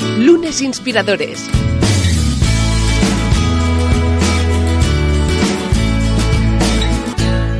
[0.00, 1.46] Lunes Inspiradores.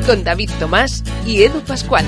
[0.07, 2.07] Con David Tomás y Edu Pascual.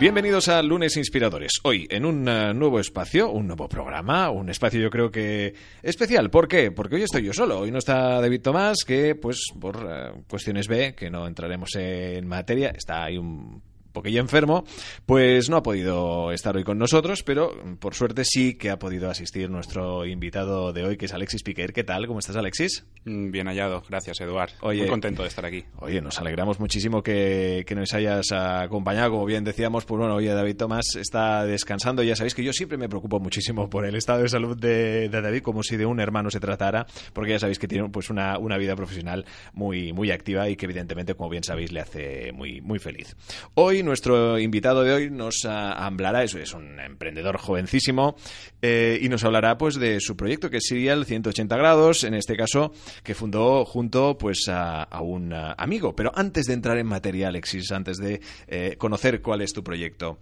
[0.00, 1.52] Bienvenidos a Lunes Inspiradores.
[1.62, 6.28] Hoy en un uh, nuevo espacio, un nuevo programa, un espacio yo creo que especial.
[6.28, 6.72] ¿Por qué?
[6.72, 7.60] Porque hoy estoy yo solo.
[7.60, 12.26] Hoy no está David Tomás, que pues por uh, cuestiones B, que no entraremos en
[12.26, 13.62] materia, está ahí un
[13.96, 14.64] poquillo enfermo,
[15.06, 17.50] pues no ha podido estar hoy con nosotros, pero
[17.80, 21.72] por suerte sí que ha podido asistir nuestro invitado de hoy, que es Alexis Piquer.
[21.72, 22.06] ¿Qué tal?
[22.06, 22.84] ¿Cómo estás, Alexis?
[23.06, 24.50] Mm, Bien hallado, gracias, Eduard.
[24.62, 25.64] Muy contento de estar aquí.
[25.78, 29.12] Oye, nos alegramos muchísimo que, que, nos hayas acompañado.
[29.12, 32.02] Como bien decíamos, pues bueno, oye, David Tomás está descansando.
[32.02, 35.22] Ya sabéis que yo siempre me preocupo muchísimo por el estado de salud de, de
[35.22, 38.38] David, como si de un hermano se tratara, porque ya sabéis que tiene pues una,
[38.38, 42.60] una vida profesional muy, muy activa y que evidentemente, como bien sabéis, le hace muy,
[42.60, 43.16] muy feliz.
[43.54, 48.16] Hoy nuestro invitado de hoy nos hablará, es, es un emprendedor jovencísimo,
[48.60, 52.36] eh, y nos hablará pues de su proyecto que sería el 180 grados, en este
[52.36, 55.96] caso, que fundó junto pues a, un a, amigo.
[55.96, 60.18] Pero antes de entrar en materia, Alexis, antes de eh, conocer cuál es tu proyecto,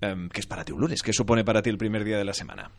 [0.00, 1.02] eh, ¿qué es para ti un lunes?
[1.02, 2.70] ¿Qué supone para ti el primer día de la semana?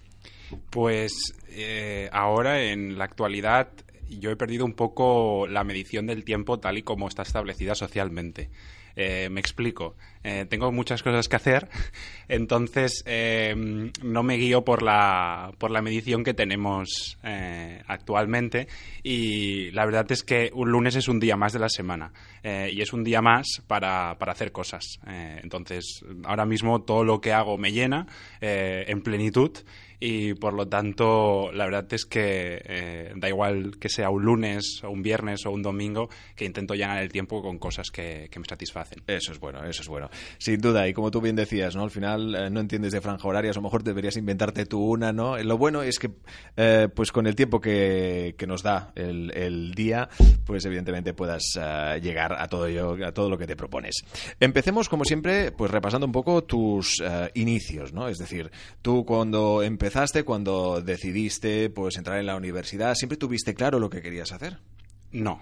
[0.69, 1.13] Pues
[1.49, 3.69] eh, ahora, en la actualidad,
[4.09, 8.49] yo he perdido un poco la medición del tiempo tal y como está establecida socialmente.
[8.95, 9.95] Eh, me explico.
[10.23, 11.69] Eh, tengo muchas cosas que hacer,
[12.27, 13.55] entonces eh,
[14.03, 17.17] no me guío por la, por la medición que tenemos
[17.87, 18.67] actualmente
[19.01, 22.11] y la verdad es que un lunes es un día más de la semana
[22.43, 24.99] y es un día más para, para hacer cosas.
[25.05, 28.07] Entonces, ahora mismo todo lo que hago me llena
[28.41, 29.51] en plenitud
[29.99, 34.81] y por lo tanto la verdad es que eh, da igual que sea un lunes
[34.83, 38.39] o un viernes o un domingo que intento llenar el tiempo con cosas que, que
[38.39, 39.03] me satisfacen.
[39.07, 40.09] Eso es bueno, eso es bueno.
[40.37, 41.83] Sin duda, y como tú bien decías, ¿no?
[41.83, 45.11] Al final eh, no entiendes de franja horaria, a lo mejor deberías inventarte tú una,
[45.11, 45.37] ¿no?
[45.37, 46.11] Lo bueno es que
[46.55, 50.09] eh, pues con el tiempo que, que nos da el, el, día,
[50.45, 54.03] pues evidentemente puedas uh, llegar a todo ello, a todo lo que te propones.
[54.39, 58.07] Empecemos como siempre, pues repasando un poco tus uh, inicios, ¿no?
[58.07, 58.51] Es decir,
[58.81, 63.89] tú cuando empezaste empezaste, cuando decidiste pues entrar en la universidad, ¿siempre tuviste claro lo
[63.89, 64.59] que querías hacer?
[65.11, 65.41] No,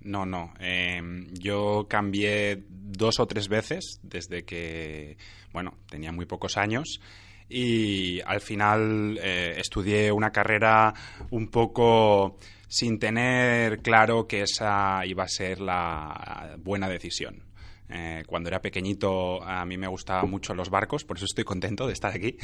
[0.00, 0.52] no, no.
[0.58, 1.00] Eh,
[1.34, 5.16] yo cambié dos o tres veces desde que,
[5.52, 7.00] bueno, tenía muy pocos años
[7.48, 10.92] y al final eh, estudié una carrera
[11.30, 17.44] un poco sin tener claro que esa iba a ser la buena decisión.
[17.92, 21.86] Eh, cuando era pequeñito a mí me gustaban mucho los barcos, por eso estoy contento
[21.86, 22.36] de estar aquí.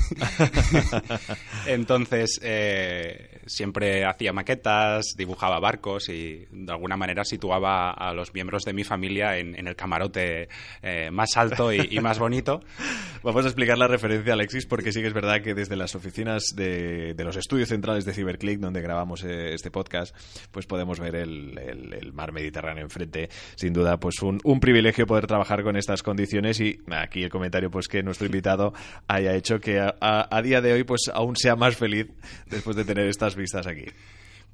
[1.67, 8.65] Entonces eh, siempre hacía maquetas, dibujaba barcos y de alguna manera situaba a los miembros
[8.65, 10.49] de mi familia en, en el camarote
[10.83, 12.63] eh, más alto y, y, más bonito.
[13.23, 16.45] Vamos a explicar la referencia, Alexis, porque sí que es verdad que desde las oficinas
[16.55, 20.15] de, de los estudios centrales de Cyberclick, donde grabamos eh, este podcast,
[20.51, 23.29] pues podemos ver el, el, el, mar Mediterráneo enfrente.
[23.57, 27.71] Sin duda, pues un, un privilegio poder trabajar con estas condiciones y aquí el comentario
[27.71, 28.73] pues que nuestro invitado
[29.09, 32.09] haya hecho que a, día de hoy pues aún sea más feliz
[32.47, 33.85] después de tener estas vistas aquí.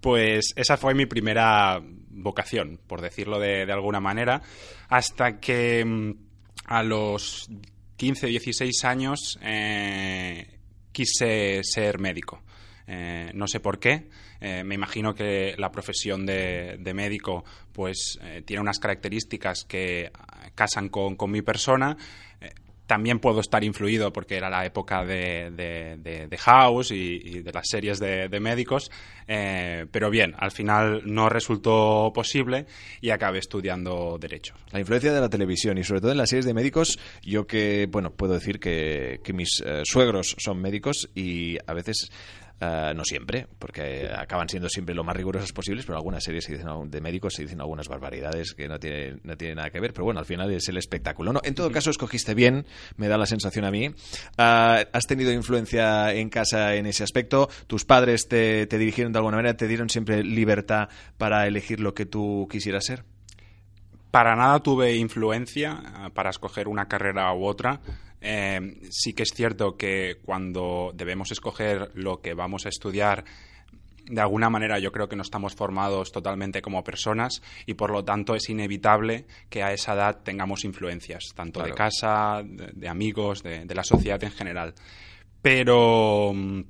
[0.01, 4.43] Pues esa fue mi primera vocación, por decirlo de, de alguna manera,
[4.89, 6.13] hasta que mm,
[6.67, 7.49] a los
[7.97, 10.59] 15, 16 años eh,
[10.91, 12.43] quise ser médico.
[12.87, 14.09] Eh, no sé por qué.
[14.41, 20.11] Eh, me imagino que la profesión de, médico pues eh, tiene unas características que
[20.55, 21.97] casan con, mi persona.
[22.85, 27.99] También puedo estar influido porque era la época de, de, House y, de las series
[27.99, 28.91] de, médicos,
[29.27, 32.67] pero bien, al final no resultó posible
[33.01, 34.57] y acabé estudiando Derecho.
[34.73, 37.89] La influencia de la televisión y sobre todo en las series de médicos, yo que,
[37.91, 42.11] bueno, puedo decir que, mis suegros son médicos y a veces
[42.63, 46.53] Uh, no siempre, porque acaban siendo siempre lo más rigurosos posibles, pero algunas series se
[46.53, 49.93] dicen, de médicos se dicen algunas barbaridades que no tienen no tiene nada que ver,
[49.93, 51.33] pero bueno, al final es el espectáculo.
[51.33, 51.41] ¿no?
[51.43, 52.65] En todo caso, escogiste bien,
[52.97, 53.89] me da la sensación a mí.
[53.89, 57.49] Uh, ¿Has tenido influencia en casa en ese aspecto?
[57.67, 60.89] ¿Tus padres te, te dirigieron de alguna manera, te dieron siempre libertad
[61.19, 63.03] para elegir lo que tú quisieras ser?
[64.13, 67.81] Para nada tuve influencia para escoger una carrera u otra.
[68.25, 73.25] Eh, sí que es cierto que cuando debemos escoger lo que vamos a estudiar,
[74.07, 78.05] de alguna manera yo creo que no estamos formados totalmente como personas y por lo
[78.05, 83.67] tanto es inevitable que a esa edad tengamos influencias, tanto de casa, de, amigos, de,
[83.75, 84.75] la sociedad en general.
[85.41, 86.61] Pero, mm,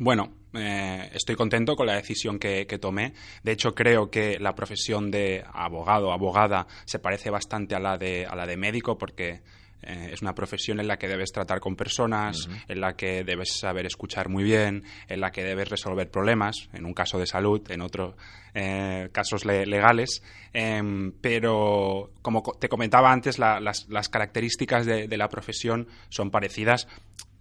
[0.00, 3.12] bueno, eh, estoy contento con la decisión que, tomé.
[3.44, 8.26] De hecho, creo que la profesión de abogado, abogada, se parece bastante a la de,
[8.26, 9.42] a la de médico porque
[9.82, 13.58] eh, es una profesión en la que debes tratar con personas, en la que debes
[13.58, 17.62] saber escuchar muy bien, en la que debes resolver problemas, en un caso de salud,
[17.70, 18.14] en otros
[18.54, 20.22] eh, casos legales.
[20.52, 26.88] Em, pero, como te comentaba antes, las, características de, la profesión son parecidas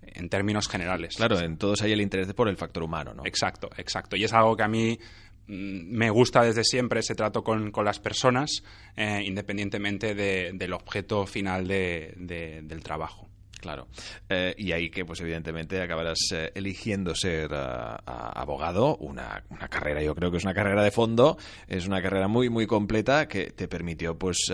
[0.03, 1.15] en términos generales.
[1.15, 3.23] Claro, en todos hay el interés por el factor humano, ¿no?
[3.25, 4.15] Exacto, exacto.
[4.15, 4.97] Y es algo que a mí
[5.47, 8.63] me gusta desde siempre ese trato con, las personas,
[8.95, 13.27] eh, independientemente del objeto final del trabajo.
[13.59, 13.87] Claro.
[14.29, 20.13] Eh, y ahí que, pues evidentemente, acabarás eh, eligiendo ser abogado, una, una, carrera, yo
[20.13, 23.67] creo que es una carrera de fondo, es una carrera muy, muy completa que te
[23.67, 24.53] permitió, pues,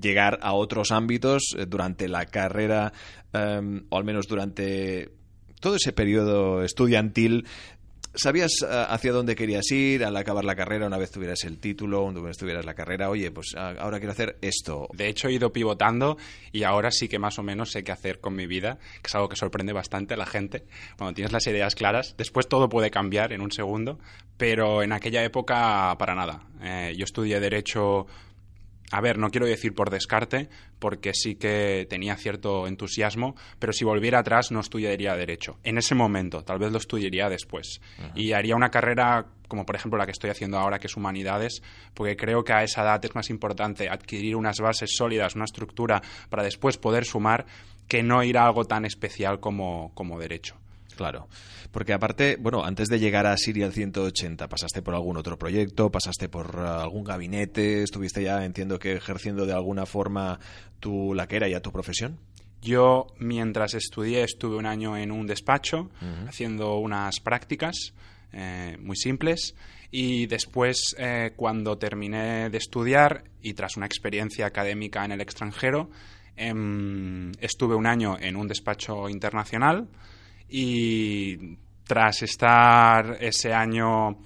[0.00, 2.92] llegar a otros ámbitos durante la carrera
[3.32, 5.10] Em, o al menos durante
[5.60, 7.46] todo ese periodo estudiantil,
[8.18, 12.02] ¿Sabías eh, hacia dónde querías ir al acabar la carrera, una vez tuvieras el título,
[12.02, 13.10] una vez tuvieras la carrera?
[13.10, 14.88] Oye, pues ahora quiero hacer esto.
[14.92, 16.18] De hecho, he ido pivotando
[16.50, 19.14] y ahora sí que más o menos sé qué hacer con mi vida, que es
[19.14, 20.64] algo que sorprende bastante a la gente.
[20.96, 24.00] Cuando tienes las ideas claras, después todo puede cambiar en un segundo,
[24.36, 26.42] pero en aquella época para nada.
[26.60, 28.08] Eh, yo estudié Derecho
[28.90, 30.48] a ver, no quiero decir por descarte,
[30.78, 35.58] porque sí que tenía cierto entusiasmo, pero si volviera atrás no estudiaría Derecho.
[35.62, 37.80] En ese momento, tal vez lo estudiaría después.
[38.14, 41.62] Y haría una carrera como por ejemplo la que estoy haciendo ahora, que es Humanidades,
[41.94, 46.02] porque creo que a esa edad es más importante adquirir unas bases sólidas, una estructura,
[46.28, 47.46] para después poder sumar,
[47.88, 50.56] que no ir a algo tan especial como, como Derecho.
[50.98, 51.28] Claro.
[51.70, 55.92] Porque aparte, bueno, antes de llegar a Serial 180, ¿pasaste por algún otro proyecto?
[55.92, 57.84] ¿Pasaste por uh, algún gabinete?
[57.84, 60.40] ¿Estuviste ya, entiendo que ejerciendo de alguna forma
[60.80, 62.18] tu laquera y a tu profesión?
[62.60, 65.88] Yo, mientras estudié, estuve un año en un despacho
[66.26, 67.94] haciendo unas prácticas
[68.32, 69.54] eh, muy simples
[69.92, 75.90] y después, eh, cuando terminé de estudiar y tras una experiencia académica en el extranjero,
[76.34, 79.86] em, estuve un año en un despacho internacional
[80.48, 84.18] y tras estar ese año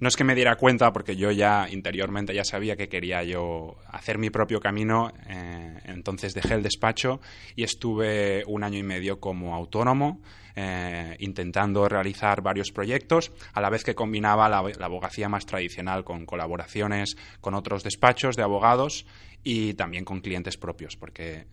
[0.00, 3.76] no es que me diera cuenta porque yo ya interiormente ya sabía que quería yo
[3.88, 7.20] hacer mi propio camino eh, entonces dejé el despacho
[7.54, 10.20] y estuve un año y medio como autónomo
[10.56, 16.24] eh, intentando realizar varios proyectos a la vez que combinaba la, abogacía más tradicional con
[16.24, 19.06] colaboraciones con otros despachos de abogados
[19.44, 21.46] y también con clientes propios porque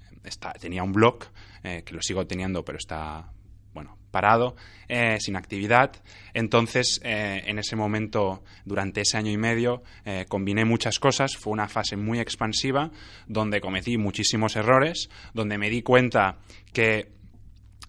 [0.59, 1.25] tenía un blog
[1.63, 3.29] eh, que lo sigo teniendo pero está
[3.77, 4.55] bueno, parado,
[4.87, 5.91] eh, sin actividad.
[6.33, 11.37] Entonces, eh, en ese momento, durante ese año y medio, eh, combiné muchas cosas.
[11.37, 12.89] Fue una fase muy expansiva,
[13.27, 16.39] donde cometí muchísimos errores, donde me di cuenta
[16.73, 17.11] que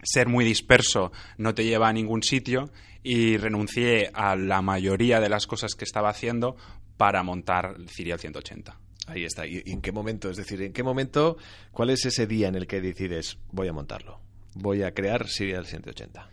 [0.02, 2.70] ser muy disperso no te lleva a ningún sitio
[3.02, 6.54] y renuncié a la mayoría de las cosas que estaba haciendo
[6.98, 8.78] para montar Cirial 180.
[9.06, 9.46] Ahí está.
[9.46, 10.28] ¿Y en qué momento?
[10.28, 11.38] Es decir, ¿en qué momento,
[11.72, 14.27] cuál es ese día en el que decides voy a montarlo?
[14.58, 16.28] Voy a crear Serial 180?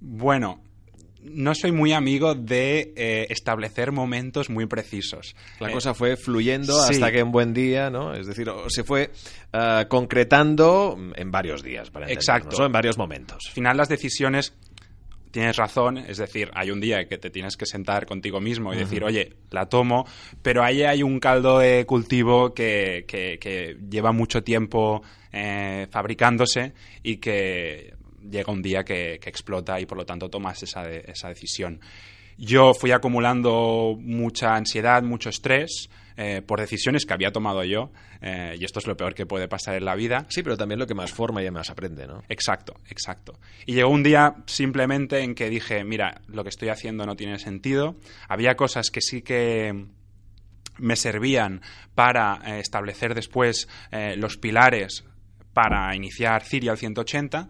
[0.00, 0.62] Bueno,
[1.22, 5.36] no soy muy amigo de eh, establecer momentos muy precisos.
[5.58, 8.14] La eh, cosa fue fluyendo hasta que en buen día, ¿no?
[8.14, 9.10] Es decir, se fue
[9.52, 12.64] ah, concretando en varios días, para Exacto.
[12.64, 13.44] en varios momentos.
[13.48, 14.54] Al final las decisiones
[15.30, 18.76] tienes razón, es decir, hay un día que te tienes que sentar contigo mismo y
[18.76, 20.06] decir, oye, la tomo,
[20.42, 26.72] pero ahí hay un caldo de cultivo que, que, lleva mucho tiempo eh, fabricándose
[27.02, 27.94] y que
[28.28, 31.80] llega un día que, explota y por lo tanto tomas esa, esa decisión.
[32.36, 35.90] Yo fui acumulando mucha ansiedad, mucho estrés,
[36.22, 39.48] eh, por decisiones que había tomado yo, eh, y esto es lo peor que puede
[39.48, 40.26] pasar en la vida.
[40.28, 42.22] Sí, pero también lo que más forma y más aprende, ¿no?
[42.28, 43.38] Exacto, exacto.
[43.64, 47.38] Y llegó un día simplemente en que dije, mira, lo que estoy haciendo no tiene
[47.38, 47.96] sentido.
[48.28, 49.86] Había cosas que sí que
[50.76, 51.62] me servían
[51.94, 53.66] para eh, establecer después
[54.18, 55.04] los pilares
[55.54, 57.48] para iniciar Cirial 180,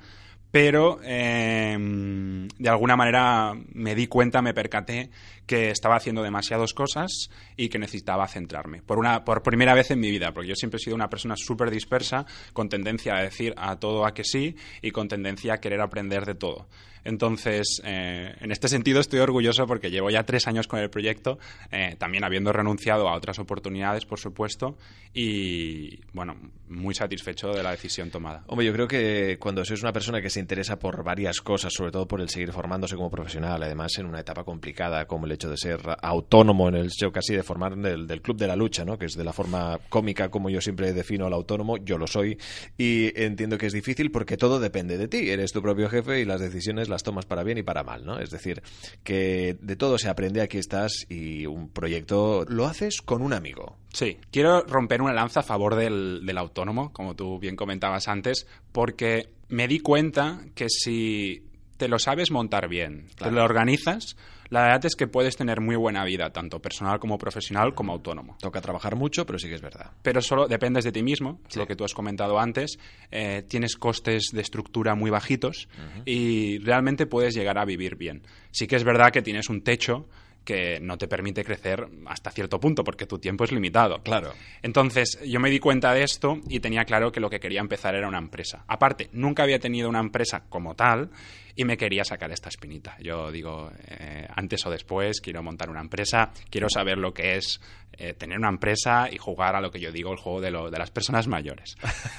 [0.51, 5.11] pero em, de alguna manera me di cuenta, me percaté
[5.47, 8.83] que estaba haciendo demasiadas cosas y que necesitaba centrarme.
[8.83, 11.35] Por, una, por primera vez en mi vida, porque yo siempre he sido una persona
[11.37, 15.59] súper dispersa, con tendencia a decir a todo a que sí y con tendencia a
[15.59, 16.69] querer aprender de todo.
[17.05, 21.39] Entonces, eh, en este sentido estoy orgulloso porque llevo ya tres años con el proyecto,
[21.71, 24.77] eh, también habiendo renunciado a otras oportunidades, por supuesto,
[25.13, 26.37] y bueno,
[26.69, 28.45] muy satisfecho de la decisión tomada.
[28.47, 31.91] Hombre, yo creo que cuando sois una persona que se interesa por varias cosas, sobre
[31.91, 35.51] todo por el seguir formándose como profesional, además en una etapa complicada como el hecho
[35.51, 38.85] de ser autónomo en el show casi de formar del, del club de la lucha,
[38.85, 38.99] ¿no?
[38.99, 42.39] que es de la forma cómica como yo siempre defino al autónomo, yo lo soy
[42.79, 46.25] y entiendo que es difícil porque todo depende de ti, eres tu propio jefe y
[46.25, 48.19] las decisiones las tomas para bien y para mal, ¿no?
[48.19, 48.63] Es decir,
[49.03, 53.77] que de todo se aprende, aquí estás y un proyecto lo haces con un amigo.
[53.93, 58.47] Sí, quiero romper una lanza a favor del, del autónomo, como tú bien comentabas antes,
[58.73, 61.45] porque me di cuenta que si
[61.77, 64.17] te lo sabes montar bien, te lo organizas,
[64.51, 68.37] la verdad es que puedes tener muy buena vida, tanto personal como profesional, como autónomo.
[68.41, 69.93] Toca trabajar mucho, pero sí que es verdad.
[70.03, 72.79] Pero solo dependes de ti mismo, lo que tú has comentado antes.
[73.11, 75.69] Eh, tienes costes de estructura muy bajitos
[76.05, 78.23] y realmente puedes llegar a vivir bien.
[78.51, 80.09] Sí que es verdad que tienes un techo
[80.51, 84.03] que no te permite crecer hasta cierto punto, porque tu tiempo es limitado.
[84.03, 84.33] Claro.
[84.63, 87.95] Entonces, yo me di cuenta de esto y tenía claro que lo que quería empezar
[87.95, 88.65] era una empresa.
[88.67, 91.11] Aparte, nunca había tenido una empresa como tal
[91.55, 92.97] y me quería sacar esta espinita.
[93.01, 97.61] Yo digo, eh, antes o después quiero montar una empresa, quiero saber lo que es
[97.93, 100.69] eh, tener una empresa y jugar a lo que yo digo, el juego de, lo,
[100.69, 101.77] de las personas mayores.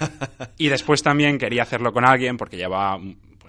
[0.57, 2.97] y después también quería hacerlo con alguien porque llevaba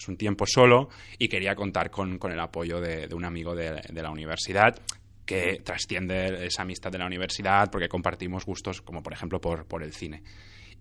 [0.03, 3.55] pues un tiempo solo y quería contar con, con el apoyo de, de un amigo
[3.55, 4.77] de, de la universidad
[5.25, 9.83] que trasciende esa amistad de la universidad porque compartimos gustos como por ejemplo por, por
[9.85, 10.23] el cine.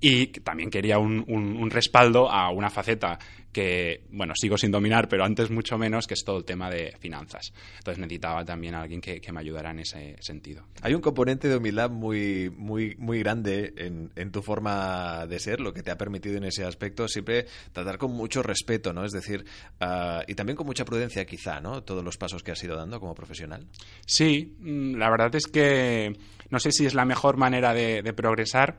[0.03, 3.20] Y también quería un, un, un, respaldo a una faceta
[3.51, 6.96] que, bueno, sigo sin dominar, pero antes mucho menos, que es todo el tema de
[7.00, 7.53] finanzas.
[7.77, 10.65] Entonces necesitaba también a alguien que, que me ayudara en ese sentido.
[10.81, 15.60] Hay un componente de humildad muy, muy, muy grande en, en, tu forma de ser,
[15.60, 19.05] lo que te ha permitido en ese aspecto siempre tratar con mucho respeto, ¿no?
[19.05, 19.46] Es decir,
[19.81, 21.84] uh, y también con mucha prudencia quizá, ¿no?
[21.84, 23.67] Todos los pasos que has ido dando como profesional.
[24.08, 26.17] Sí, la verdad es que
[26.50, 28.77] no sé si es la mejor manera de, de progresar,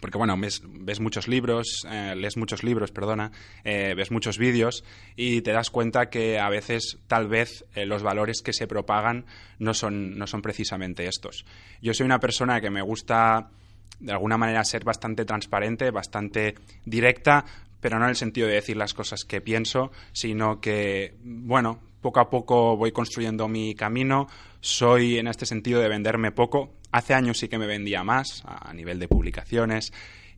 [0.00, 3.32] porque bueno, ves, muchos libros, eh, lees muchos libros, perdona,
[3.64, 4.84] eh, ves muchos vídeos
[5.16, 9.26] y te das cuenta que a veces tal vez eh, los valores que se propagan
[9.58, 11.44] no son, no son precisamente estos.
[11.82, 13.50] Yo soy una persona que me gusta
[13.98, 16.54] de alguna manera ser bastante transparente, bastante
[16.84, 17.44] directa,
[17.80, 22.20] pero no en el sentido de decir las cosas que pienso, sino que, bueno, poco
[22.20, 24.26] a poco voy construyendo mi camino,
[24.60, 26.74] soy en este sentido de venderme poco.
[26.92, 29.92] Hace años sí que me vendía más a nivel de publicaciones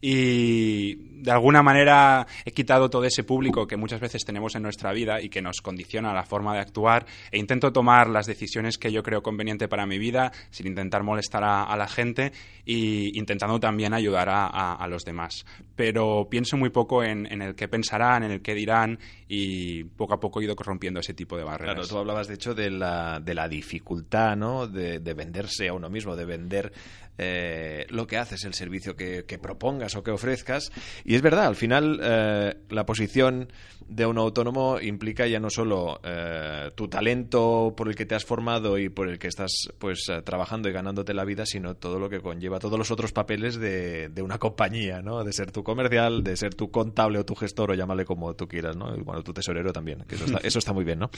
[0.05, 4.93] y de alguna manera he quitado todo ese público que muchas veces tenemos en nuestra
[4.93, 8.91] vida y que nos condiciona la forma de actuar e intento tomar las decisiones que
[8.91, 12.33] yo creo conveniente para mi vida sin intentar molestar a, la gente
[12.67, 15.47] e intentando también ayudar a, los demás.
[15.77, 20.15] Pero pienso muy poco en, en, el que pensarán, en el que dirán y poco
[20.15, 21.75] a poco he ido corrompiendo ese tipo de barreras.
[21.77, 24.67] Claro, tú hablabas de hecho de la, de la dificultad ¿no?
[24.67, 26.73] de, de venderse a uno mismo, de vender
[27.19, 30.73] eh, lo que haces, el servicio que, que, propongas o que ofrezcas.
[31.05, 33.49] Y es verdad, al final eh, la posición
[33.89, 38.25] de un autónomo implica ya no solo eh, tu talento por el que te has
[38.25, 41.99] formado y por el que estás pues eh, trabajando y ganándote la vida, sino todo
[41.99, 45.25] lo que conlleva, todos los otros papeles de, de, una compañía, ¿no?
[45.25, 48.49] De ser tu comercial, de ser tu contable o tu gestor o llámale como tú
[48.49, 48.97] quieras, ¿no?
[48.97, 51.11] Y, bueno, tu tesorero también, que eso está, eso está muy bien, ¿no?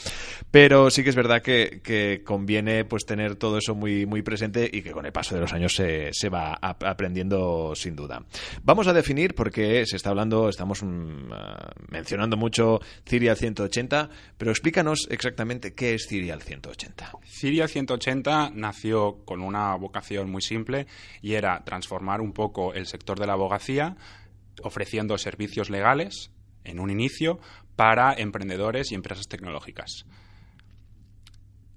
[0.50, 4.68] Pero sí que es verdad que, que, conviene pues tener todo eso muy, muy presente
[4.72, 8.24] y que con el paso de los años se, se va aprendiendo sin duda.
[8.66, 11.28] Vamos a definir, porque se está hablando, estamos um,
[11.90, 17.12] mencionando mucho Cirial 180, pero explícanos exactamente qué es Cirial 180.
[17.26, 20.86] Cirial 180 nació con una vocación muy simple
[21.20, 23.98] y era transformar un poco el sector de la abogacía
[24.62, 26.30] ofreciendo servicios legales
[26.64, 27.40] en un inicio
[27.76, 30.06] para emprendedores y empresas tecnológicas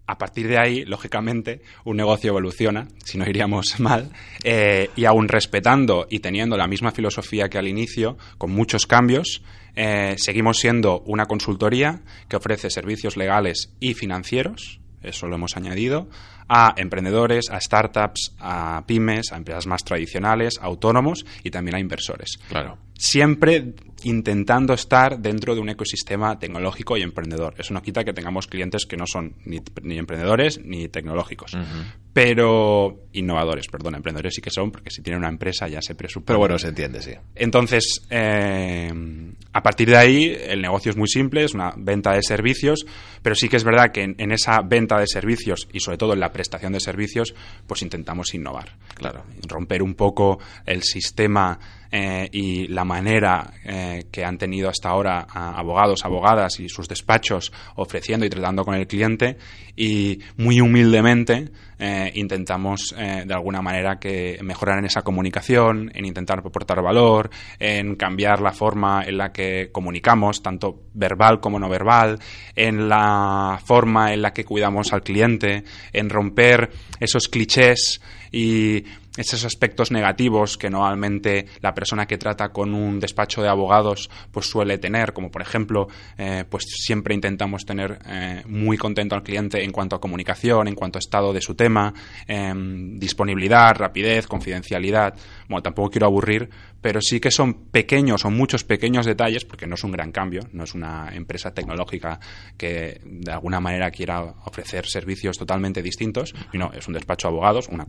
[0.08, 4.10] a partir de ahí, lógicamente, un negocio evoluciona, si no iríamos mal,
[4.44, 9.44] eh, y aún respetando y teniendo la misma filosofía que al inicio, con muchos cambios,
[9.76, 16.10] eh, seguimos siendo una consultoría que ofrece servicios legales y financieros, eso lo hemos añadido,
[16.50, 21.80] a emprendedores, a startups, a pymes, a empresas más tradicionales, a autónomos y también a
[21.80, 22.40] inversores.
[22.50, 22.78] Claro.
[22.98, 23.74] Siempre
[24.04, 27.56] intentando estar dentro de un ecosistema tecnológico y emprendedor.
[27.58, 31.58] Eso no quita que tengamos clientes que no son ni, emprendedores ni tecnológicos,
[32.14, 36.28] pero innovadores, perdón, emprendedores sí que son, porque si tienen una empresa ya se presupone.
[36.28, 37.12] Pero bueno, se entiende, sí.
[37.36, 38.92] Entonces, eh,
[39.54, 42.86] a partir de ahí, el negocio es muy simple, es una venta de servicios,
[43.22, 46.20] pero sí que es verdad que en, esa venta de servicios y sobre todo en
[46.20, 47.34] la prestación de servicios,
[47.66, 48.78] pues intentamos innovar.
[48.94, 51.60] Claro, romper un poco el sistema
[51.92, 57.52] eh, y la manera eh, que han tenido hasta ahora abogados, abogadas y sus despachos
[57.76, 59.38] ofreciendo y tratando con el cliente.
[59.76, 66.40] Y muy humildemente eh, intentamos de alguna manera que mejorar en esa comunicación, en intentar
[66.40, 67.30] aportar valor,
[67.60, 72.18] en cambiar la forma en la que comunicamos, tanto verbal como no verbal,
[72.56, 75.64] en la forma en la que cuidamos al cliente,
[75.94, 78.84] en romper esos clichés y
[79.18, 84.46] esos aspectos negativos que normalmente la persona que trata con un despacho de abogados pues
[84.46, 89.64] suele tener, como por ejemplo, eh, pues siempre intentamos tener eh, muy contento al cliente
[89.64, 91.94] en cuanto a comunicación, en cuanto a estado de su tema,
[92.28, 95.16] em, disponibilidad, rapidez, confidencialidad.
[95.50, 96.50] Bueno, tampoco quiero aburrir,
[96.82, 100.42] pero sí que son pequeños o muchos pequeños detalles, porque no es un gran cambio,
[100.54, 102.20] no es una empresa tecnológica
[102.56, 107.68] que de alguna manera quiera ofrecer servicios totalmente distintos, no, es un despacho de abogados,
[107.70, 107.86] una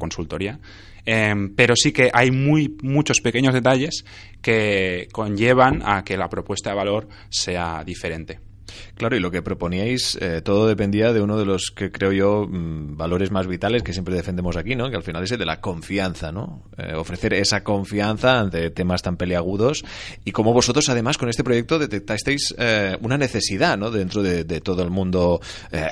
[1.04, 4.04] em, pero sí que hay muy, muchos pequeños detalles
[4.42, 8.48] que conllevan a que la propuesta de valor sea diferente.
[8.95, 12.47] Claro, y lo que proponíais, eh, todo dependía de uno de los que creo yo
[12.49, 14.91] mm, valores más vitales que siempre defendemos aquí, ¿no?
[14.91, 16.63] Que al final es el de la confianza, ¿no?
[16.77, 19.85] Eh, ofrecer esa confianza ante temas tan peliagudos
[20.25, 23.91] y como vosotros además con este proyecto detectasteis eh, una necesidad, ¿no?
[23.91, 25.41] Dentro de, todo el mundo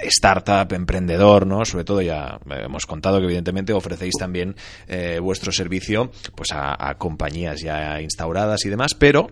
[0.03, 1.65] startup, emprendedor, ¿no?
[1.65, 4.57] Sobre todo ya hemos contado que evidentemente ofrecéis también
[5.21, 9.29] vuestro servicio pues a, a compañías ya instauradas y demás, pero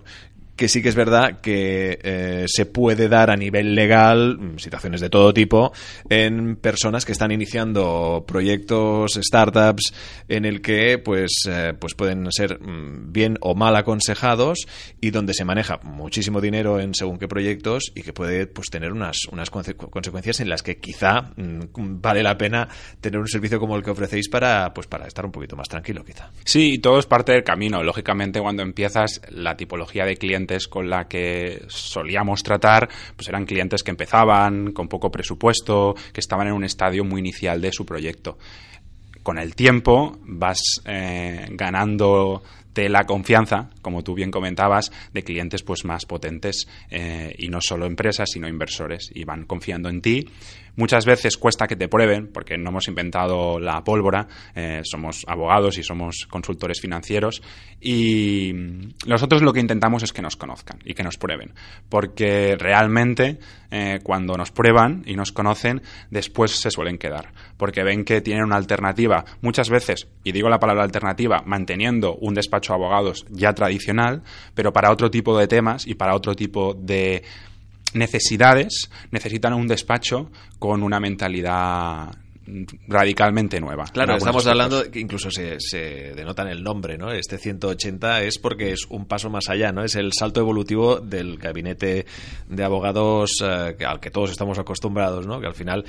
[0.56, 5.00] que sí que es verdad que eh, se puede dar a nivel legal mm, situaciones
[5.00, 5.73] de todo tipo
[6.08, 9.92] en personas que están iniciando proyectos, startups,
[10.28, 14.66] en el que pues, eh, pues pueden ser mm, bien o mal aconsejados
[15.00, 18.92] y donde se maneja muchísimo dinero en según qué proyectos y que puede pues tener
[18.92, 22.68] unas, unas consecuencias en las que quizá mm, vale la pena
[23.00, 26.04] tener un servicio como el que ofrecéis para pues para estar un poquito más tranquilo
[26.04, 26.30] quizá.
[26.44, 27.82] Sí, todo es parte del camino.
[27.82, 33.83] Lógicamente cuando empiezas la tipología de cliente con la que solíamos tratar, pues eran clientes
[33.83, 38.39] que empezaban con poco presupuesto, que estaban en un estadio muy inicial de su proyecto.
[39.23, 42.43] Con el tiempo vas eh, ganando
[42.75, 47.61] de la confianza, como tú bien comentabas, de clientes pues más potentes eh, y no
[47.61, 50.27] solo empresas, sino inversores y van confiando en ti
[50.76, 55.78] Muchas veces cuesta que te prueben, porque no hemos inventado la pólvora, eh, somos abogados
[55.78, 57.43] y somos consultores financieros,
[57.80, 58.52] y
[59.06, 61.54] nosotros lo que intentamos es que nos conozcan y que nos prueben,
[61.89, 63.39] porque realmente
[63.71, 68.45] eh, cuando nos prueban y nos conocen, después se suelen quedar, porque ven que tienen
[68.45, 73.52] una alternativa, muchas veces, y digo la palabra alternativa, manteniendo un despacho de abogados ya
[73.52, 74.23] tradicional,
[74.54, 77.23] pero para otro tipo de temas y para otro tipo de
[77.95, 82.11] necesidades necesitan un despacho con una mentalidad
[82.89, 83.85] radicalmente nueva.
[83.93, 87.11] Claro, estamos hablando, que incluso se, se, denota en el nombre, ¿no?
[87.11, 89.83] Este 180 es porque es un paso más allá, ¿no?
[89.83, 92.07] Es el salto evolutivo del gabinete
[92.49, 95.41] de abogados eh, al que todos estamos acostumbrados, ¿no?
[95.41, 95.85] Que al final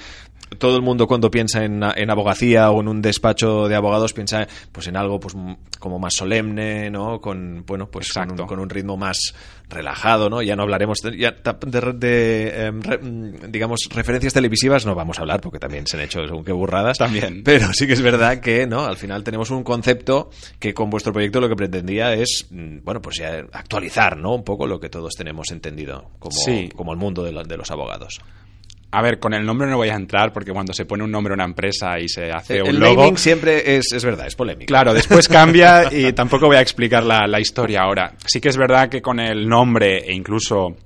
[0.57, 4.47] todo el mundo cuando piensa en, en, abogacía o en un despacho de abogados piensa
[4.71, 5.35] pues en algo pues
[5.79, 8.11] como más solemne no con bueno pues
[8.47, 9.33] con un, ritmo más
[9.69, 11.35] relajado no ya no hablaremos ya
[11.95, 12.81] de, em,
[13.49, 16.97] digamos referencias televisivas no vamos a hablar porque también se han hecho según qué burradas.
[16.97, 17.43] También.
[17.43, 21.13] Pero sí que es verdad que no al final tenemos un concepto que con vuestro
[21.13, 24.89] proyecto lo que pretendía es mm, bueno pues ya actualizar no un poco lo que
[24.89, 26.35] todos tenemos entendido como,
[26.75, 28.19] como el mundo de los abogados
[28.95, 31.33] a ver, con el nombre no voy a entrar porque cuando se pone un nombre
[31.33, 33.17] a una empresa y se hace un el logo...
[33.17, 34.67] siempre es, es, verdad, es polémico.
[34.67, 38.13] Claro, después cambia y tampoco voy a explicar la, la historia ahora.
[38.25, 40.77] Sí que es verdad que con el nombre e incluso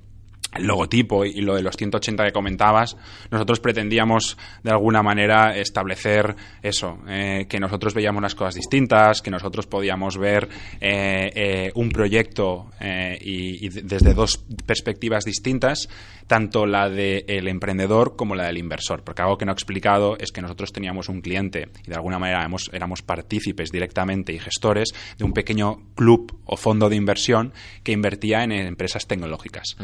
[0.54, 2.96] el logotipo y lo de los 180 que comentabas,
[3.30, 9.30] nosotros pretendíamos de alguna manera establecer eso, eh, que nosotros veíamos las cosas distintas, que
[9.30, 10.48] nosotros podíamos ver
[10.80, 12.70] eh, eh, un proyecto
[13.20, 15.88] y, desde dos perspectivas distintas,
[16.26, 19.02] tanto la del emprendedor como la del inversor.
[19.04, 22.18] Porque algo que no he explicado es que nosotros teníamos un cliente y de alguna
[22.18, 27.92] manera éramos, partícipes directamente y gestores de un pequeño club o fondo de inversión que
[27.92, 29.76] invertía en empresas tecnológicas.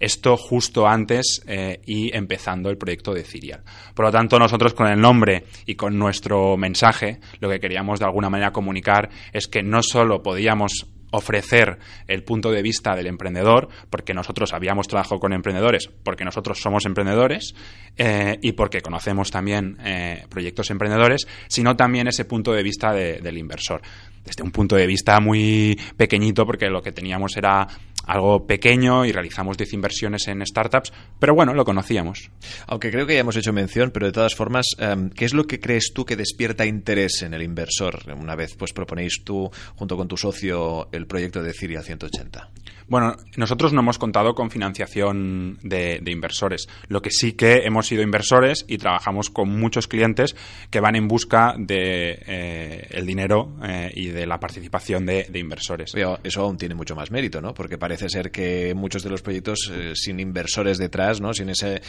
[0.00, 3.62] Esto justo antes eh, y empezando el proyecto de Cirial.
[3.94, 8.06] Por lo tanto, nosotros con el nombre y con nuestro mensaje, lo que queríamos de
[8.06, 11.78] alguna manera comunicar es que no solo podíamos ofrecer
[12.08, 16.86] el punto de vista del emprendedor, porque nosotros habíamos trabajado con emprendedores, porque nosotros somos
[16.86, 17.54] emprendedores
[17.96, 23.38] eh, y porque conocemos también eh, proyectos emprendedores, sino también ese punto de vista del
[23.38, 23.80] inversor.
[24.24, 27.68] Desde un punto de vista muy pequeñito, porque lo que teníamos era
[28.06, 32.30] algo pequeño y realizamos 10 inversiones en startups, pero bueno, lo conocíamos.
[32.66, 35.44] Aunque creo que ya hemos hecho mención, pero de todas formas, em, ¿qué es lo
[35.44, 39.96] que crees tú que despierta interés en el inversor una vez pues proponéis tú, junto
[39.96, 42.50] con tu socio, el proyecto de Ciria 180?
[42.86, 46.68] Bueno, nosotros no hemos contado con financiación de, inversores.
[46.88, 50.36] Lo que sí que hemos sido inversores y trabajamos con muchos clientes
[50.70, 55.94] que van en busca de eh, el dinero eh, y de la participación de, inversores.
[56.22, 57.54] eso aún tiene mucho más mérito, ¿no?
[57.54, 61.32] Porque parece ser que muchos de los proyectos eh, sin inversores detrás, ¿no?
[61.32, 61.80] Sin esa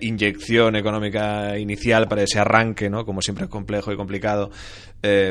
[0.00, 3.04] inyección económica inicial para ese arranque, ¿no?
[3.04, 4.50] Como siempre es complejo y complicado,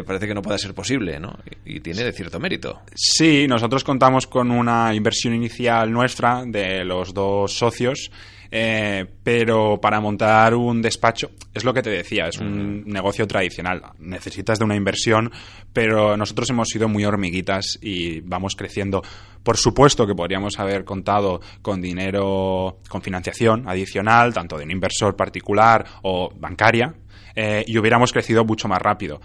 [0.06, 1.38] parece que no pueda ser posible, ¿no?
[1.66, 2.82] Y, y tiene de cierto mérito.
[2.94, 8.12] Sí, nosotros contamos con una inversión inicial nuestra de los dos socios.
[8.54, 13.82] Eh, pero para montar un despacho, es lo que te decía, es un negocio tradicional.
[14.00, 15.32] Necesitas de una inversión,
[15.72, 19.02] pero nosotros hemos sido muy hormiguitas y vamos creciendo.
[19.42, 25.16] Por supuesto que podríamos haber contado con dinero, con financiación adicional, tanto de un inversor
[25.16, 26.94] particular o bancaria,
[27.34, 29.22] eh, y hubiéramos crecido mucho más rápido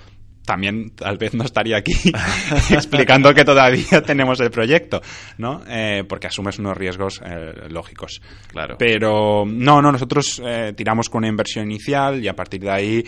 [0.47, 1.93] también tal vez no estaría aquí
[2.71, 5.03] explicando que todavía tenemos el proyecto,
[5.37, 5.63] ¿no?
[5.69, 8.23] Eh, porque asumes unos riesgos eh, lógicos.
[8.49, 8.77] Claro.
[8.79, 13.05] Pero no, no, nosotros eh, tiramos con una inversión inicial y a partir de ahí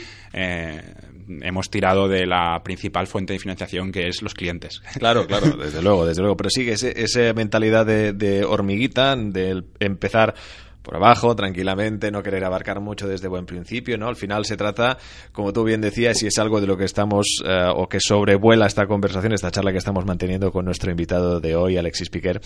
[1.40, 4.80] hemos tirado de la principal fuente de financiación que es los clientes.
[4.98, 6.36] Claro, claro, desde luego, desde luego.
[6.36, 10.34] Pero sigue esa mentalidad de, de hormiguita, de empezar
[10.88, 14.08] por abajo, tranquilamente, no querer abarcar mucho desde buen principio, ¿no?
[14.08, 14.96] Al final se trata,
[15.32, 18.64] como tú bien decías, y es algo de lo que estamos, eh, o que sobrevuela
[18.64, 22.40] esta conversación, esta charla que estamos manteniendo con nuestro invitado de hoy, Alexis Piquer,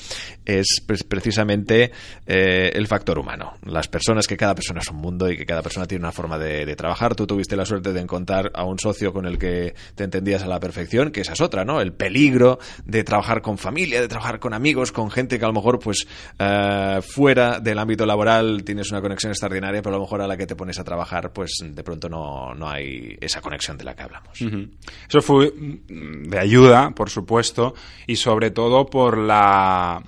[0.45, 1.93] es precisamente
[2.27, 3.53] eh, el factor humano.
[3.65, 6.37] Las personas, que cada persona es un mundo y que cada persona tiene una forma
[6.37, 7.15] de, trabajar.
[7.15, 10.49] Tú tuviste la suerte de encontrar a un socio con el que te entendías a
[10.49, 11.81] la perfección, que esa es otra, ¿no?
[11.81, 15.55] El peligro de trabajar con familia, de trabajar con amigos, con gente que a lo
[15.55, 16.09] mejor, pues,
[16.41, 18.32] eh, fuera del ámbito laboral,
[18.65, 21.33] tienes una conexión extraordinaria, pero a lo mejor a la que te pones a trabajar,
[21.33, 24.41] pues de pronto no, no hay esa conexión de la que hablamos.
[24.41, 25.53] Eso fue
[25.89, 27.75] de ayuda, por supuesto,
[28.07, 30.03] y sobre todo por la...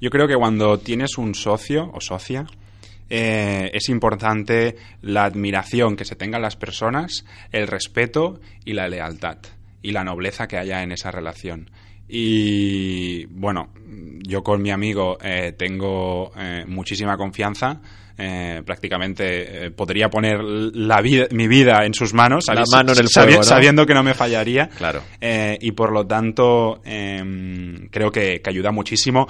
[0.00, 2.46] Yo creo que cuando tienes un socio o socia,
[3.08, 9.38] eh, es importante la admiración que se tengan las personas, el respeto y la lealtad
[9.82, 11.70] y la nobleza que haya en esa relación.
[12.08, 13.70] Y bueno,
[14.22, 17.80] yo con mi amigo eh, tengo eh, muchísima confianza.
[18.18, 23.08] Eh, prácticamente podría poner la vida, mi vida en sus manos, la mano en el
[23.08, 24.68] sabiendo que no me fallaría.
[24.68, 25.02] Claro.
[25.20, 29.28] y por lo tanto, em, creo que, que ayuda muchísimo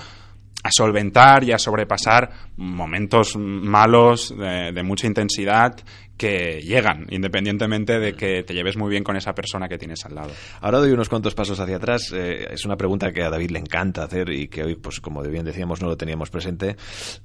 [0.66, 5.76] a solventar y a sobrepasar momentos malos de, mucha intensidad
[6.16, 10.14] que llegan, independientemente de que te lleves muy bien con esa persona que tienes al
[10.14, 10.31] lado.
[10.61, 12.12] Ahora doy unos cuantos pasos hacia atrás.
[12.12, 15.22] Eh, es una pregunta que a David le encanta hacer y que hoy, pues como
[15.22, 16.76] bien decíamos, no lo teníamos presente.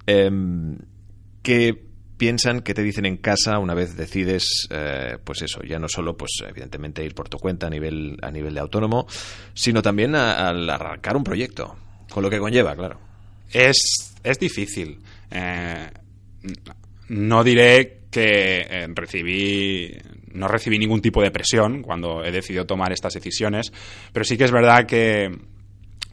[0.06, 0.78] Em,
[1.42, 5.88] ¿Qué piensan, qué te dicen en casa una vez decides, eh, pues eso, ya no
[5.88, 9.08] solo, pues evidentemente ir por tu cuenta a nivel, a nivel de autónomo,
[9.56, 11.76] sino también al arrancar un proyecto,
[12.12, 13.11] con lo que conlleva, claro.
[13.54, 15.00] Es, es difícil.
[15.30, 15.90] Eh,
[17.10, 19.98] no diré que eh, recibí
[20.34, 23.74] no recibí ningún tipo de presión cuando he decidido tomar estas decisiones,
[24.14, 25.30] pero sí que es verdad que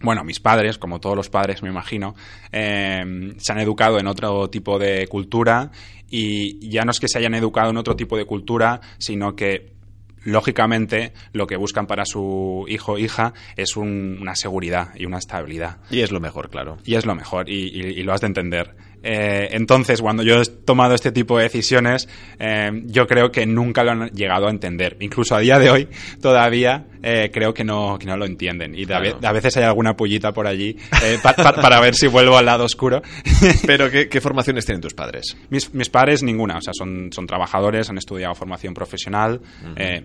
[0.00, 2.14] bueno, mis padres, como todos los padres me imagino,
[2.52, 5.70] eh, se han educado en otro tipo de cultura
[6.08, 9.77] y ya no es que se hayan educado en otro tipo de cultura, sino que
[10.24, 15.78] lógicamente lo que buscan para su hijo o hija es una seguridad y una estabilidad.
[15.90, 16.78] Y es lo mejor, claro.
[16.84, 18.76] Y es lo mejor, y lo has de entender.
[19.02, 22.08] Eh, entonces, cuando yo he tomado este tipo de decisiones,
[22.38, 24.96] eh, yo creo que nunca lo han llegado a entender.
[25.00, 25.88] Incluso a día de hoy,
[26.20, 28.74] todavía eh, creo que no, que no lo entienden.
[28.74, 30.76] Y a, veces hay alguna pullita por allí
[31.22, 33.02] para ver si vuelvo al lado oscuro.
[33.66, 35.36] ¿Pero qué, formaciones tienen tus padres?
[35.50, 36.58] Mis, mis, padres, ninguna.
[36.58, 39.40] O sea, son, son trabajadores, han estudiado formación profesional.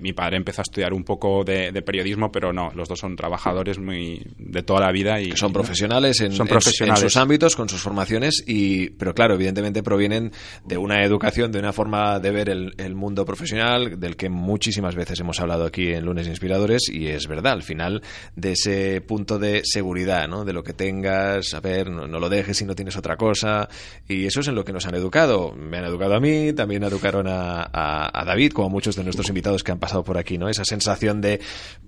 [0.01, 3.77] mi padre empezó a estudiar un poco de, periodismo, pero no, los dos son trabajadores
[3.77, 5.19] muy de toda la vida.
[5.19, 7.03] y Son profesionales en, son profesionales.
[7.03, 10.32] en sus ámbitos, con sus formaciones y pero claro, evidentemente provienen
[10.65, 14.95] de una educación, de una forma de ver el, el mundo profesional, del que muchísimas
[14.95, 18.01] veces hemos hablado aquí en Lunes Inspiradores, y es verdad, al final,
[18.36, 20.45] de ese punto de seguridad, ¿no?
[20.45, 23.67] De lo que tengas, a ver, no, no lo dejes si no tienes otra cosa,
[24.08, 25.53] y eso es en lo que nos han educado.
[25.53, 29.27] Me han educado a mí, también educaron a, a, a David, como muchos de nuestros
[29.29, 30.49] invitados que han pasado por aquí, ¿no?
[30.49, 31.39] Esa sensación de,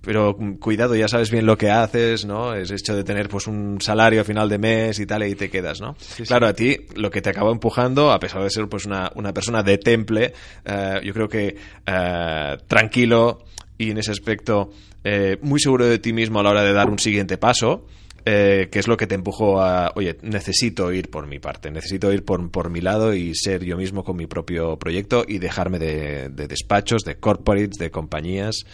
[0.02, 2.54] pero cuidado, ya sabes bien lo que haces, ¿no?
[2.54, 5.36] Es hecho de tener pues un salario a final de mes y tal, y ahí
[5.36, 5.96] te quedas, ¿no?
[6.28, 9.34] claro, a ti lo que te acabó empujando, a pesar de ser pues una, una
[9.34, 10.34] persona de temple,
[10.66, 13.44] eh, yo creo que eh, tranquilo
[13.78, 14.72] y en ese aspecto
[15.04, 17.86] eh, muy seguro de ti mismo a la hora de dar un siguiente paso,
[18.26, 22.12] eh, que es lo que te empujó a, oye, necesito ir por mi parte, necesito
[22.12, 25.78] ir por, por mi lado y ser yo mismo con mi propio proyecto y dejarme
[25.78, 28.66] de, de despachos, de corporates, de compañías.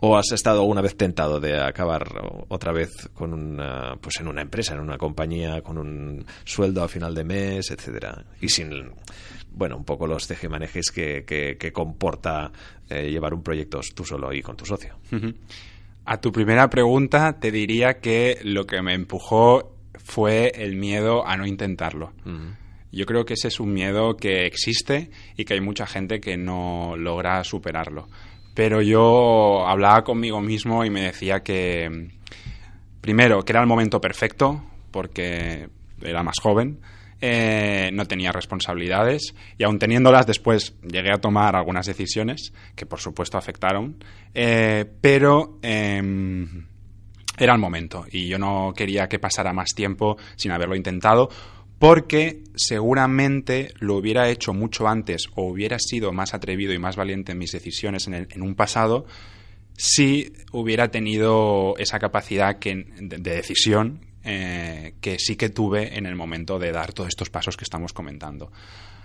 [0.00, 2.06] ¿O has estado alguna vez tentado de acabar
[2.48, 6.88] otra vez con una, pues en una empresa, en una compañía, con un sueldo a
[6.88, 8.24] final de mes, etcétera?
[8.40, 8.90] Y sin,
[9.50, 12.52] bueno, un poco los tejemanejes que, que, que comporta
[12.88, 14.96] eh, llevar un proyecto tú solo y con tu socio.
[16.08, 21.36] A tu primera pregunta te diría que lo que me empujó fue el miedo a
[21.36, 22.12] no intentarlo.
[22.92, 26.36] Yo creo que ese es un miedo que existe y que hay mucha gente que
[26.36, 28.06] no logra superarlo.
[28.54, 32.10] Pero yo hablaba conmigo mismo y me decía que,
[33.00, 35.68] primero, que era el momento perfecto, porque
[36.00, 36.78] era más joven,
[37.20, 43.00] eh, no tenía responsabilidades y aun teniéndolas después llegué a tomar algunas decisiones que por
[43.00, 43.96] supuesto afectaron,
[44.34, 46.46] eh, pero eh,
[47.38, 51.30] era el momento y yo no quería que pasara más tiempo sin haberlo intentado
[51.78, 57.32] porque seguramente lo hubiera hecho mucho antes o hubiera sido más atrevido y más valiente
[57.32, 59.06] en mis decisiones en, el, en un pasado
[59.76, 66.58] si hubiera tenido esa capacidad de decisión eh, que sí que tuve en el momento
[66.58, 68.50] de dar todos estos pasos que estamos comentando.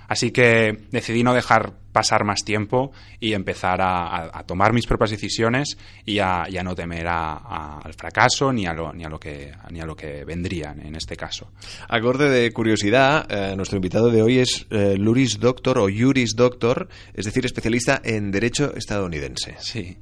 [0.08, 4.86] Así que decidí no dejar pasar más tiempo y empezar a, a, a tomar mis
[4.86, 9.10] propias decisiones y a, y a no temer al fracaso ni a, lo, ni, a
[9.10, 11.54] lo que, ni a lo que vendría en este caso.
[11.88, 16.90] Acorde de curiosidad, eh, nuestro invitado de hoy es eh, Luris Doctor o Juris Doctor,
[17.14, 19.56] es decir, especialista en Derecho estadounidense.
[19.60, 19.98] Sí.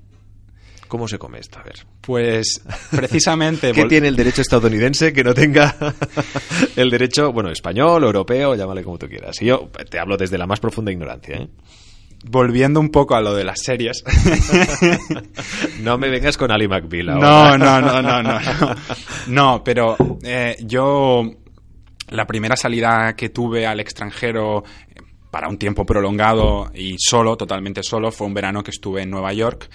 [0.89, 1.59] ¿Cómo se come esto?
[1.59, 1.85] A ver.
[2.01, 3.71] Pues precisamente.
[3.73, 5.75] ¿Qué tiene el derecho estadounidense que no tenga
[6.75, 9.39] el derecho, bueno, español, europeo, llámale como tú quieras?
[9.39, 11.37] Y yo te hablo desde la más profunda ignorancia.
[11.37, 11.47] ¿eh?
[12.25, 14.03] Volviendo un poco a lo de las series.
[15.81, 17.55] no me vengas con Ali McBeal ahora.
[17.55, 18.39] No, no, no, no, no.
[18.39, 18.75] No,
[19.27, 21.23] no pero eh, yo.
[22.09, 24.63] La primera salida que tuve al extranjero
[25.29, 29.31] para un tiempo prolongado y solo, totalmente solo, fue un verano que estuve en Nueva
[29.33, 29.69] York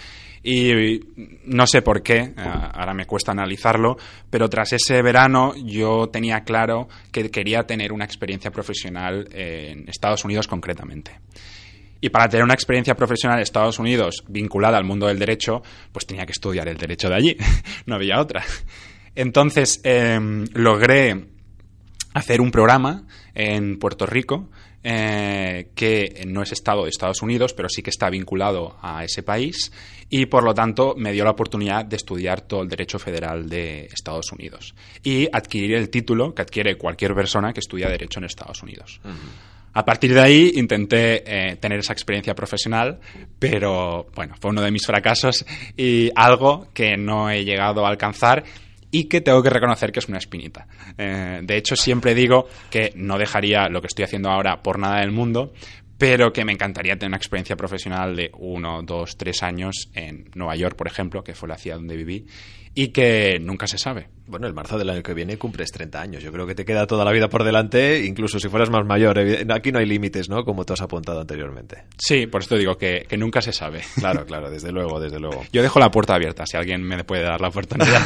[0.45, 1.01] y
[1.47, 3.97] no sé por qué, ahora me cuesta analizarlo,
[4.29, 10.23] pero tras ese verano yo tenía claro que quería tener una experiencia profesional en Estados
[10.23, 11.13] Unidos concretamente.
[12.03, 16.07] Y para tener una experiencia profesional en Estados Unidos vinculada al mundo del derecho, pues
[16.07, 17.37] tenía que estudiar el derecho de allí,
[17.87, 18.45] no había otra.
[19.15, 20.21] Entonces eh,
[20.53, 21.25] logré
[22.13, 24.51] hacer un programa en Puerto Rico
[24.85, 29.23] eh, que no es Estado de Estados Unidos, pero sí que está vinculado a ese
[29.23, 29.73] país
[30.11, 33.87] y por lo tanto me dio la oportunidad de estudiar todo el derecho federal de
[33.87, 38.63] Estados Unidos y adquirir el título que adquiere cualquier persona que estudia derecho en Estados
[38.63, 39.01] Unidos.
[39.05, 39.55] Uh -huh.
[39.77, 43.01] A partir de ahí intenté eh, tener esa experiencia profesional,
[43.41, 45.45] pero bueno, fue uno de mis fracasos
[45.77, 48.45] y algo que no he llegado a alcanzar
[48.95, 50.69] y que tengo que reconocer que es una espinita.
[50.97, 55.01] Eh, de hecho, siempre digo que no dejaría lo que estoy haciendo ahora por nada
[55.01, 55.53] del mundo,
[55.99, 60.55] pero que me encantaría tener una experiencia profesional de uno, dos, tres años en Nueva
[60.55, 62.25] York, por ejemplo, que fue la ciudad donde viví,
[62.73, 64.07] y que nunca se sabe.
[64.27, 66.23] Bueno, el marzo del año que viene cumples 30 años.
[66.23, 69.19] Yo creo que te queda toda la vida por delante, incluso si fueras más mayor.
[69.53, 70.45] Aquí no hay límites, ¿no?
[70.45, 71.85] Como tú has apuntado anteriormente.
[71.99, 73.83] Sí, por esto digo que, que, nunca se sabe.
[74.05, 75.45] Claro, claro, desde luego, desde luego.
[75.51, 78.03] Yo dejo la puerta abierta, si alguien me puede dar la oportunidad.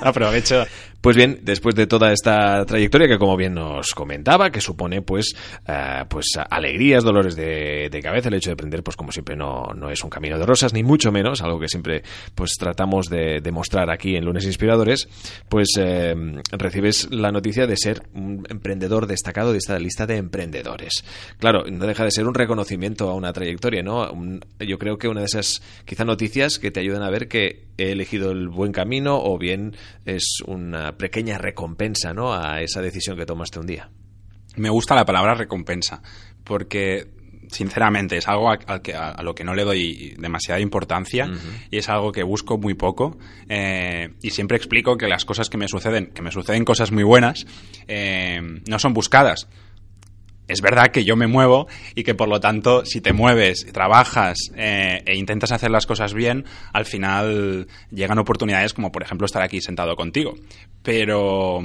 [0.02, 0.64] Aprovecho.
[1.02, 5.34] Pues bien, después de toda esta trayectoria que como bien nos comentaba, que supone pues,
[5.68, 9.66] uh, pues alegrías, dolores de, de, cabeza, el hecho de aprender, pues como siempre no,
[9.76, 12.02] no es un camino de rosas, ni mucho menos, algo que siempre
[12.34, 15.06] pues tratamos de demostrar aquí en Lunes Inspiradores,
[15.50, 16.14] pues eh,
[16.52, 21.04] recibes la noticia de ser un emprendedor destacado de esta lista de emprendedores.
[21.38, 24.10] Claro, no deja de ser un reconocimiento a una trayectoria, ¿no?
[24.58, 27.92] Yo creo que una de esas quizá noticias que te ayudan a ver que he
[27.92, 32.34] elegido el buen camino o bien es una pequeña recompensa, ¿no?
[32.34, 33.90] A esa decisión que tomaste un día.
[34.56, 36.00] Me gusta la palabra recompensa
[36.44, 37.08] porque
[37.54, 41.68] sinceramente, es algo a, a, a, lo que no le doy demasiada importancia uh -huh.
[41.70, 43.16] y es algo que busco muy poco.
[43.48, 47.04] Eh, y siempre explico que las cosas que me suceden, que me suceden cosas muy
[47.04, 47.46] buenas,
[47.88, 49.48] eh, no son buscadas.
[50.46, 54.36] es verdad que yo me muevo y que por lo tanto si te mueves, trabajas
[54.56, 59.42] eh, e intentas hacer las cosas bien, al final llegan oportunidades como por ejemplo estar
[59.42, 60.34] aquí sentado contigo.
[60.82, 61.60] Pero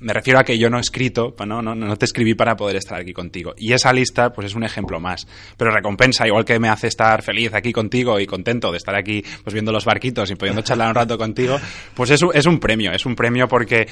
[0.00, 1.62] me refiero a que yo no he escrito, ¿no?
[1.62, 3.54] No, no te escribí para poder estar aquí contigo.
[3.56, 5.26] Y esa lista, pues es un ejemplo más.
[5.56, 9.22] Pero recompensa, igual que me hace estar feliz aquí contigo y contento de estar aquí,
[9.44, 11.58] pues viendo los barquitos y pudiendo charlar un rato contigo,
[11.94, 13.86] pues es, es un premio, es un premio porque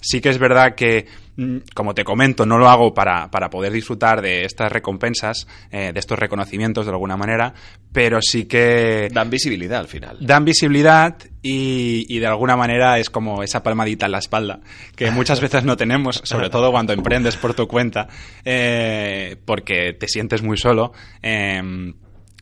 [0.00, 1.06] sí que es verdad que,
[1.36, 5.92] mm, como te comento, no lo hago para, para poder disfrutar de estas recompensas, eh,
[5.92, 7.54] de estos reconocimientos de alguna manera,
[7.92, 9.08] pero sí que...
[9.12, 10.18] Dan visibilidad al final.
[10.20, 14.60] Dan visibilidad y, y de alguna manera es como esa palmadita en la espalda,
[14.96, 18.08] que muchas veces no tenemos, sobre todo cuando emprendes por tu cuenta,
[18.44, 20.92] eh, porque te sientes muy solo.
[21.22, 21.92] Eh,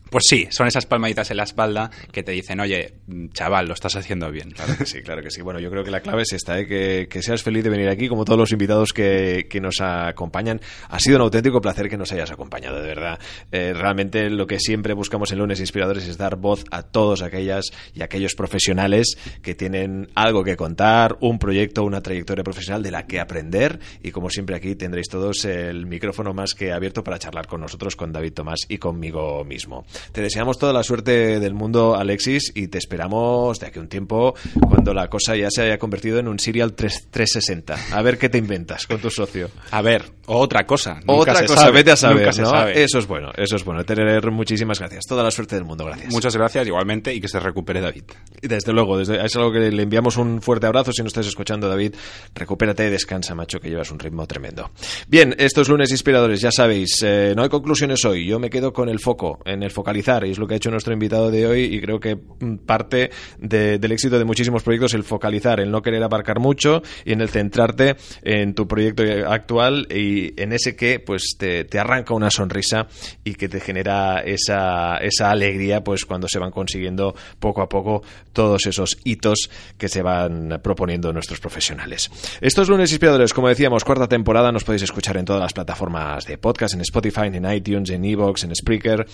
[0.09, 2.93] pues sí, son esas palmaditas en la espalda que te dicen, oye,
[3.33, 4.51] chaval, lo estás haciendo bien.
[4.51, 5.41] Claro que sí, claro que sí.
[5.41, 6.67] Bueno, yo creo que la clave es esta, ¿eh?
[6.67, 10.61] que, seas feliz de venir aquí, como todos los invitados que, que, nos acompañan.
[10.89, 13.19] Ha sido un auténtico placer que nos hayas acompañado, de verdad.
[13.51, 17.65] Eh, realmente lo que siempre buscamos en Lunes Inspiradores es dar voz a todos aquellas
[17.93, 23.07] y aquellos profesionales que tienen algo que contar, un proyecto, una trayectoria profesional de la
[23.07, 23.79] que aprender.
[24.01, 27.95] Y como siempre aquí tendréis todos el micrófono más que abierto para charlar con nosotros,
[27.95, 29.85] con David Tomás y conmigo mismo.
[30.11, 33.87] Te deseamos toda la suerte del mundo, Alexis, y te esperamos de aquí a un
[33.87, 34.35] tiempo
[34.67, 37.75] cuando la cosa ya se haya convertido en un Serial 360.
[37.91, 39.49] A ver qué te inventas con tu socio.
[39.71, 40.99] A ver, otra cosa.
[41.05, 42.67] otra cosa, vete a saber, ¿no?
[42.67, 43.83] Eso es bueno, eso es bueno.
[43.85, 45.05] Tener muchísimas gracias.
[45.07, 46.11] Toda la suerte del mundo, gracias.
[46.11, 48.03] Muchas gracias, igualmente, y que se recupere David.
[48.41, 50.91] Desde luego, desde, es algo que le enviamos un fuerte abrazo.
[50.91, 51.95] Si no estás escuchando, David,
[52.35, 54.71] recupérate y descansa, macho, que llevas un ritmo tremendo.
[55.07, 58.27] Bien, estos lunes inspiradores, ya sabéis, eh, no hay conclusiones hoy.
[58.27, 60.71] Yo me quedo con el foco, en el foco y es lo que ha hecho
[60.71, 62.17] nuestro invitado de hoy, y creo que
[62.65, 67.21] parte del éxito de muchísimos proyectos el focalizar, el no querer abarcar mucho y en
[67.21, 72.87] el centrarte en tu proyecto actual y en ese que pues te, arranca una sonrisa
[73.23, 78.01] y que te genera esa, esa alegría pues cuando se van consiguiendo poco a poco
[78.33, 82.09] todos esos hitos que se van proponiendo nuestros profesionales.
[82.41, 86.37] Estos lunes inspiradores, como decíamos, cuarta temporada, nos podéis escuchar en todas las plataformas de
[86.37, 89.07] podcast, en Spotify, en iTunes, en Evox, en Spreaker.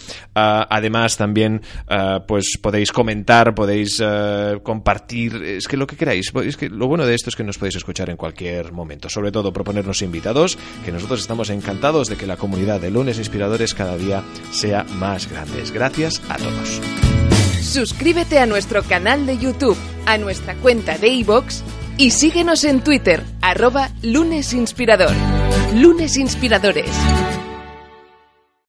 [0.69, 6.31] Además, también uh, pues podéis comentar, podéis uh, compartir, es que lo que queráis.
[6.43, 9.09] Es que lo bueno de esto es que nos podéis escuchar en cualquier momento.
[9.09, 13.73] Sobre todo proponernos invitados, que nosotros estamos encantados de que la comunidad de lunes inspiradores
[13.73, 15.63] cada día sea más grande.
[15.73, 16.81] Gracias a todos.
[17.61, 21.61] Suscríbete a nuestro canal de YouTube, a nuestra cuenta de iVoox
[21.97, 25.13] y síguenos en Twitter, arroba lunesinspirador.
[25.73, 26.91] Lunes Inspiradores.